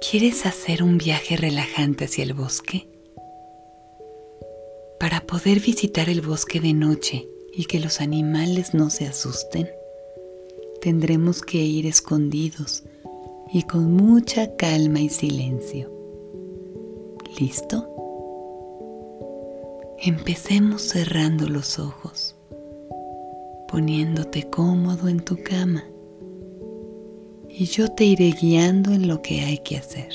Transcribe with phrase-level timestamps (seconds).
[0.00, 2.88] ¿Quieres hacer un viaje relajante hacia el bosque?
[4.98, 9.68] Para poder visitar el bosque de noche y que los animales no se asusten,
[10.80, 12.82] tendremos que ir escondidos
[13.52, 15.92] y con mucha calma y silencio.
[17.38, 17.86] ¿Listo?
[19.98, 22.34] Empecemos cerrando los ojos,
[23.68, 25.89] poniéndote cómodo en tu cama
[27.60, 30.10] y yo te iré guiando en lo que hay que hacer.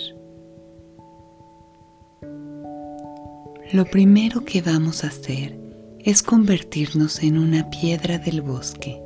[3.72, 5.56] Lo primero que vamos a hacer
[6.00, 9.00] es convertirnos en una piedra del bosque.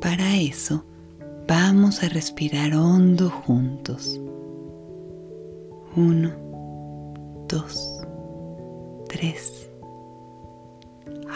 [0.00, 0.82] Para eso
[1.46, 4.18] vamos a respirar hondo juntos.
[5.94, 6.32] Uno,
[7.50, 8.00] dos,
[9.10, 9.68] tres.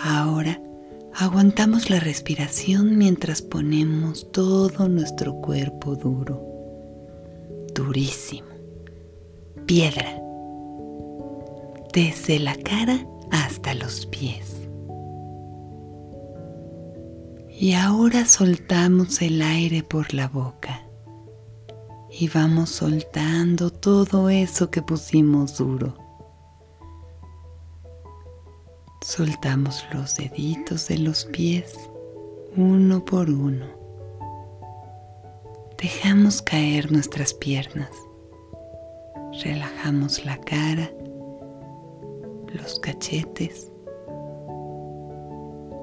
[0.02, 0.58] Ahora
[1.20, 6.42] Aguantamos la respiración mientras ponemos todo nuestro cuerpo duro,
[7.74, 8.48] durísimo,
[9.66, 10.18] piedra,
[11.92, 14.66] desde la cara hasta los pies.
[17.50, 20.86] Y ahora soltamos el aire por la boca.
[22.10, 26.09] Y vamos soltando todo eso que pusimos duro
[29.02, 31.74] Soltamos los deditos de los pies
[32.54, 33.64] uno por uno.
[35.80, 37.88] Dejamos caer nuestras piernas.
[39.42, 40.90] Relajamos la cara,
[42.52, 43.72] los cachetes.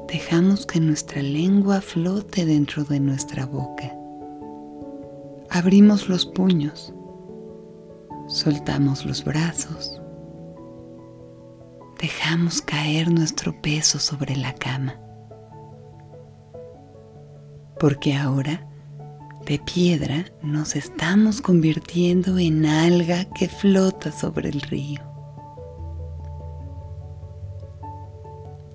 [0.08, 3.98] Dejamos que nuestra lengua flote dentro de nuestra boca.
[5.50, 6.94] Abrimos los puños.
[8.28, 10.02] Soltamos los brazos
[12.00, 15.00] dejamos caer nuestro peso sobre la cama.
[17.80, 18.68] Porque ahora,
[19.46, 25.02] de piedra, nos estamos convirtiendo en alga que flota sobre el río.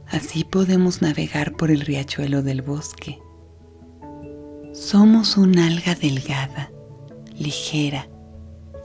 [0.09, 3.19] Así podemos navegar por el riachuelo del bosque.
[4.73, 6.71] Somos un alga delgada,
[7.39, 8.09] ligera,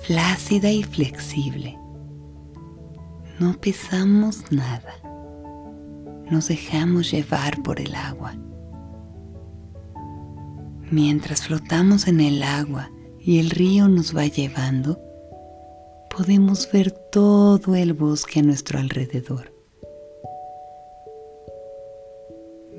[0.01, 1.77] flácida y flexible
[3.39, 4.93] no pesamos nada.
[6.29, 8.35] Nos dejamos llevar por el agua.
[10.89, 12.89] Mientras flotamos en el agua
[13.19, 14.99] y el río nos va llevando,
[16.15, 19.53] podemos ver todo el bosque a nuestro alrededor.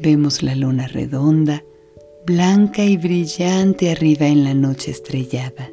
[0.00, 1.62] Vemos la luna redonda,
[2.26, 5.70] blanca y brillante arriba en la noche estrellada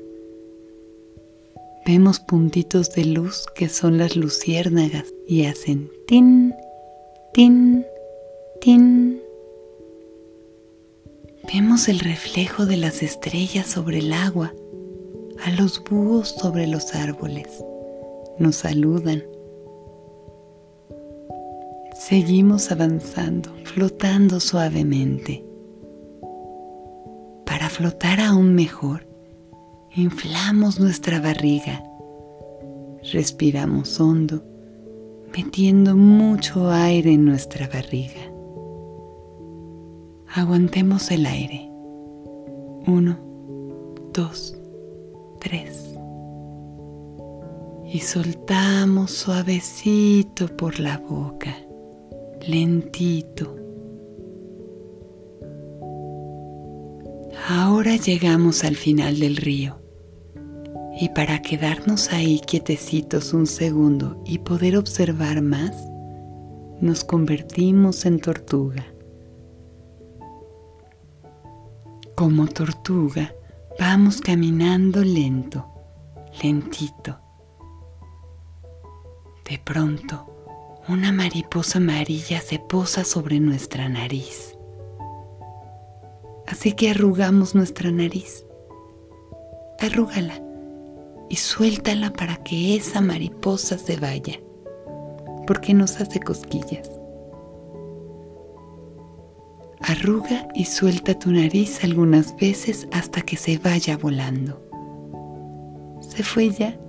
[1.86, 6.54] vemos puntitos de luz que son las luciérnagas y hacen tin,
[7.32, 7.86] tin,
[8.60, 9.22] tin.
[11.54, 14.52] Vemos el reflejo de las estrellas sobre el agua,
[15.44, 17.48] a los búhos sobre los árboles.
[18.40, 19.24] Nos saludan.
[21.94, 25.46] Seguimos avanzando, flotando suavemente.
[27.46, 29.08] Para flotar aún mejor,
[29.96, 31.82] inflamos nuestra barriga,
[33.14, 34.44] respiramos hondo,
[35.36, 38.30] metiendo mucho aire en nuestra barriga.
[40.34, 41.70] Aguantemos el aire.
[42.88, 43.18] Uno,
[44.14, 44.58] dos,
[45.40, 45.96] tres.
[47.86, 51.56] Y soltamos suavecito por la boca,
[52.46, 53.56] lentito.
[57.48, 59.85] Ahora llegamos al final del río
[61.00, 65.76] y para quedarnos ahí quietecitos un segundo y poder observar más,
[66.80, 68.86] nos convertimos en tortuga.
[72.16, 73.34] Como tortuga,
[73.78, 75.68] vamos caminando lento,
[76.42, 77.20] lentito.
[79.50, 80.32] De pronto,
[80.88, 84.58] una mariposa amarilla se posa sobre nuestra nariz.
[86.48, 88.46] Así que arrugamos nuestra nariz.
[89.80, 90.45] Arrúgala
[91.36, 94.40] y suéltala para que esa mariposa se vaya,
[95.46, 96.90] porque nos hace cosquillas.
[99.82, 104.64] Arruga y suelta tu nariz algunas veces hasta que se vaya volando.
[106.00, 106.80] Se fue ya.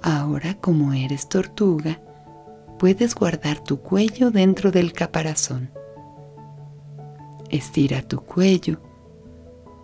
[0.00, 2.00] Ahora, como eres tortuga,
[2.78, 5.70] puedes guardar tu cuello dentro del caparazón.
[7.50, 8.80] Estira tu cuello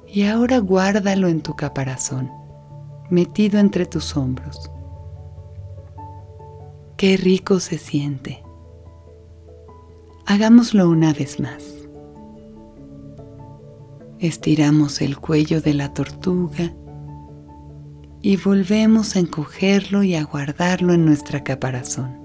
[0.06, 2.38] y ahora guárdalo en tu caparazón
[3.11, 4.71] metido entre tus hombros.
[6.97, 8.43] Qué rico se siente.
[10.27, 11.65] Hagámoslo una vez más.
[14.19, 16.75] Estiramos el cuello de la tortuga
[18.21, 22.19] y volvemos a encogerlo y a guardarlo en nuestra caparazón.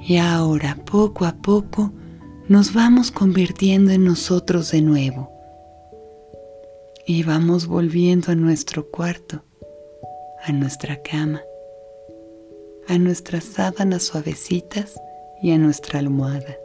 [0.00, 1.92] Y ahora, poco a poco,
[2.48, 5.31] nos vamos convirtiendo en nosotros de nuevo.
[7.04, 9.42] Y vamos volviendo a nuestro cuarto,
[10.44, 11.42] a nuestra cama,
[12.86, 15.00] a nuestras sábanas suavecitas
[15.42, 16.56] y a nuestra almohada.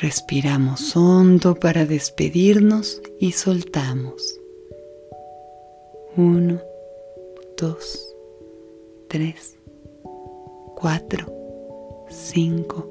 [0.00, 4.38] Respiramos hondo para despedirnos y soltamos.
[6.16, 6.60] Uno,
[7.56, 8.14] dos,
[9.08, 9.56] tres,
[10.76, 11.26] cuatro,
[12.10, 12.88] cinco.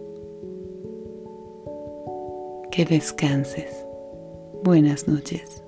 [2.71, 3.90] Que descanses.
[4.63, 5.63] Buenas noches.